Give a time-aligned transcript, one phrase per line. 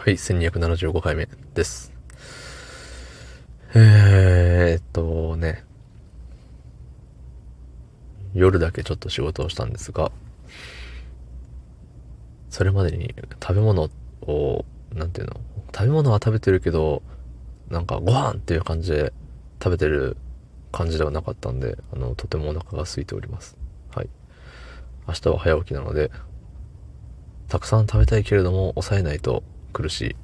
[0.00, 1.92] はい、1275回目です。
[3.74, 5.64] えーっとね、
[8.32, 10.12] 夜だけちょっと仕事をしたんですが、
[12.48, 13.90] それまでに食べ物
[14.22, 14.64] を、
[14.94, 15.40] なんていうの、
[15.74, 17.02] 食べ物は食べてるけど、
[17.68, 19.12] なんかご飯っていう感じで
[19.60, 20.16] 食べてる
[20.70, 23.58] 感じではなかったんで、あの、とてもお腹が空いております。
[23.90, 24.08] はい。
[25.08, 26.12] 明日は早起きなので、
[27.48, 29.42] たくさん食べたいけれども、抑えないと
[29.72, 30.16] 苦しい。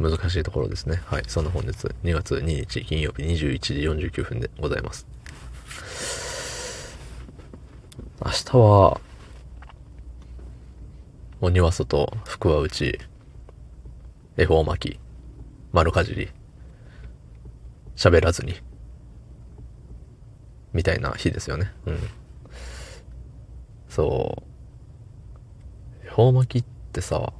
[0.00, 1.02] 難しいところですね。
[1.04, 1.24] はい。
[1.26, 3.74] そんな本日、2月2日金曜日21時
[4.08, 5.06] 49分でございます。
[8.24, 9.00] 明日は、
[11.42, 12.98] 鬼は外、福は内、
[14.36, 15.00] 恵方巻き、
[15.72, 16.30] 丸かじり、
[17.96, 18.54] 喋らずに、
[20.72, 21.72] みたいな日ですよね。
[21.86, 21.98] うん。
[23.88, 24.42] そ
[26.04, 26.06] う。
[26.06, 27.32] 恵方巻きってさ、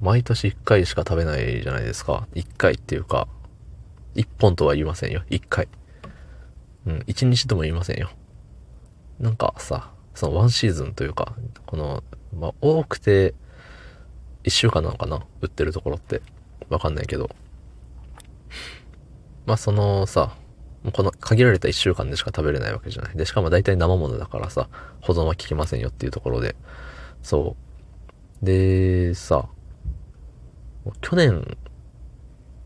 [0.00, 2.26] 毎年1回しか食べないじゃないですか。
[2.34, 3.28] 1回っていうか、
[4.14, 5.22] 1本とは言いませんよ。
[5.30, 5.68] 1回。
[6.86, 8.10] うん、1日とも言いませんよ。
[9.18, 11.34] なんかさ、そのワンシーズンというか、
[11.66, 12.02] この、
[12.38, 13.34] まあ、多くて、
[14.44, 16.22] 1週間なのかな売ってるところって。
[16.70, 17.28] わかんないけど。
[19.44, 20.36] まあ、そのさ、
[20.92, 23.16] この限られた1週間でしか食べれないわけじゃない。
[23.16, 24.68] で、しかも大体生物だからさ、
[25.02, 26.56] 保存は効きませんよっていうところで。
[27.22, 27.56] そ
[28.42, 28.46] う。
[28.46, 29.48] で、さ、
[31.00, 31.56] 去年、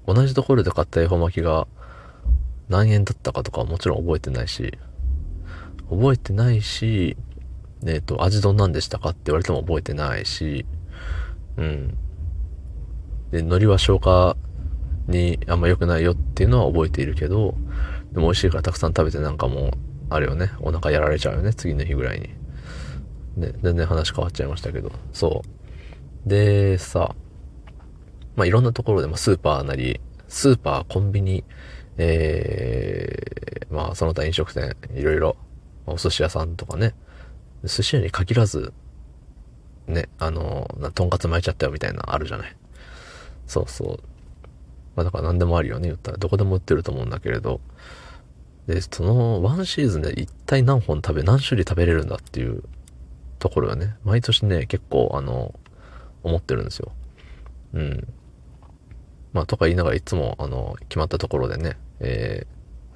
[0.07, 1.67] 同じところで買った恵方巻きが
[2.69, 4.79] 何円だったかとかはもちろん覚えてないし、
[5.91, 7.17] 覚えてないし、
[7.87, 10.65] えっ、と、味どんなんでしたかって言われても覚えてないし、
[11.57, 11.99] うん。
[13.31, 14.37] で、海苔は消化
[15.07, 17.55] にあんま良くないよっていうのは覚えているけど、
[18.13, 19.71] でも美味しいからたくさん食べてなんかもう、
[20.09, 22.31] あれよね、お腹やられちゃうよね、次の日ぐらいに。
[23.37, 25.43] ね、全然話変わっちゃいましたけど、そ
[26.25, 26.29] う。
[26.29, 27.15] で、さ、
[28.37, 31.45] まあ、いろんなところで、まあ、スーパーなり、スーパー、コンビニ、
[31.97, 35.37] えー、まあ、その他飲食店、いろいろ、
[35.87, 36.95] お寿司屋さんとかね、
[37.63, 38.73] 寿司屋に限らず、
[39.87, 42.57] ね、あの、なとんかつ巻いちゃったよみたいなあるじゃない。
[43.47, 43.99] そうそう。
[44.97, 46.19] まあ、だから何でもあるよね、言ったら。
[46.19, 47.61] どこでも売ってると思うんだけれど。
[48.67, 52.63] で、その、ワンシーズンで一体何本食べ、何種類食べれるんだっていう
[53.39, 55.55] ところはね、毎年ね、結構、あの、
[56.23, 56.93] 思ってるんですよ。
[57.75, 58.09] うん。
[59.35, 62.47] まあ、とか言いながらいつも、あの、決まったところでね、え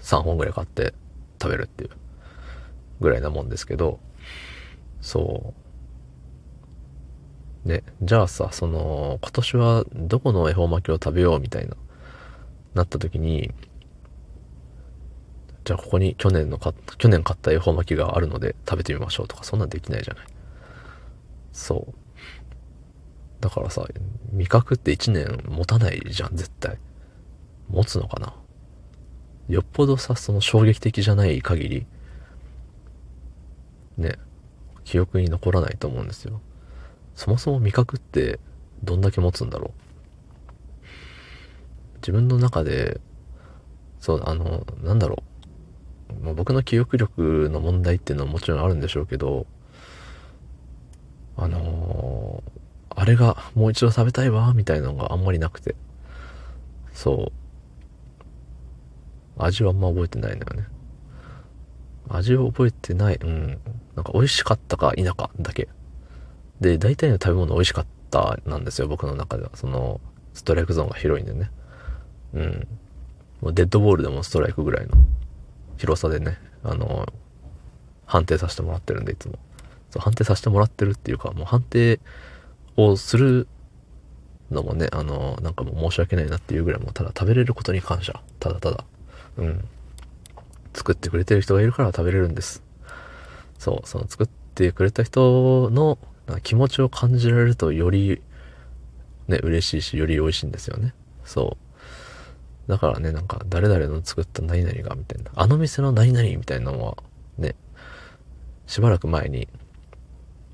[0.01, 0.95] ー、3本ぐらい買って
[1.43, 1.91] 食べるっていう
[3.01, 3.99] ぐらいなもんですけど、
[5.01, 5.53] そ
[7.67, 7.69] う。
[7.69, 11.77] で、じゃあさ、その、今年はどこの恵方巻きを食べようみたいな、
[12.75, 13.53] なった時に、
[15.65, 20.27] じゃあここに去年のか、去年買った恵方巻きがあるので食べてみましょうとか、そんなんできないじゃない。
[21.53, 21.95] そう。
[23.41, 23.87] だからさ、
[24.33, 26.79] 味覚って1年持たないじゃん、絶対。
[27.69, 28.35] 持つのかな？
[29.49, 31.87] よっぽどさ、その衝撃的じゃない限り、
[33.97, 34.19] ね、
[34.85, 36.41] 記憶に残らないと思うんですよ。
[37.15, 38.41] そもそも味覚って
[38.83, 39.73] どんだけ持つんだろう？
[41.97, 43.01] 自分の中で、
[44.01, 45.23] そう、あの、なんだろ
[46.11, 46.25] う。
[46.25, 49.47] まあ、僕の記憶力の問題っていうのはもちろんあるんでしょうけど、
[51.37, 51.59] あの
[52.99, 55.77] あれがもう一度食べたいわ、みたいなのがあんまりなくて。
[56.93, 57.33] そう。
[59.41, 60.67] 味はあんま覚えてないのよね。
[62.09, 63.61] 味を覚えてない、うん。
[63.95, 65.69] なんか美味しかったか否かだけ。
[66.61, 69.51] で、大体の食べ物美味しかったなんですよ、僕の中では。
[69.55, 70.01] その、
[70.35, 71.53] ストライクゾーンが広いんでね。
[72.35, 72.69] うん。
[73.43, 74.95] もうデッドボールでもストライクぐらいの
[75.77, 77.07] 広さでね、あの、
[78.07, 79.39] 判定させてもらってるんで、いつも。
[79.91, 82.01] そう、判定させてもらってるっていうか、もう判定
[82.79, 83.49] をする
[84.51, 88.23] のもね、あの、なんかもう申し訳ないなっていうぐらいもうただ食べれることに感謝。
[88.39, 88.85] ただただ。
[89.37, 89.65] うん。
[90.75, 92.63] 作ってくれてる人がいるから食べれるんです。
[93.59, 95.99] そう、その作ってくれた人の
[96.45, 98.23] 気持ちを感じられるとより
[99.27, 100.95] ね、嬉しいし、より美味しいんですよね。
[101.25, 101.59] そ
[102.67, 102.71] う。
[102.71, 105.31] だからね、なんか誰々の作った何々がみたいな。
[105.35, 106.97] あの店の何々みたいなのは
[107.39, 107.57] ね、
[108.67, 109.49] しばらく前に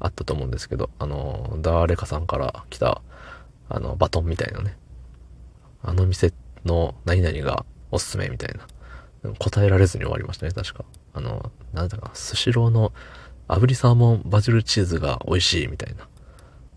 [0.04, 3.00] あったと思うんですけど、あの、誰かさんから来た、
[3.70, 4.76] あの、バトンみたいなね。
[5.82, 6.32] あの店
[6.64, 8.54] の何々がおすすめみたい
[9.22, 9.32] な。
[9.38, 10.84] 答えられずに終わりましたね、確か。
[11.14, 12.92] あの、なんだか、スシローの
[13.48, 16.06] 炙りサーモンバジルチーズが美味しいみたいな。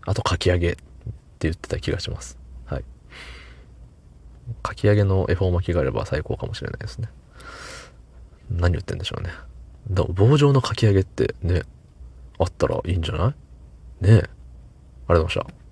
[0.06, 0.80] あと、かき揚げって
[1.40, 2.38] 言ってた気がします。
[2.64, 2.84] はい。
[4.62, 7.10] かき揚げの恵方巻きがあれば最高かもしれないですね。
[8.50, 9.30] 何言ってんでしょうね。
[10.14, 11.64] 棒状のかき揚げってね、
[12.38, 13.34] あったらいいんじゃな
[14.02, 14.04] い？
[14.04, 14.14] ねえ。
[14.14, 14.28] ありがとう
[15.08, 15.67] ございました。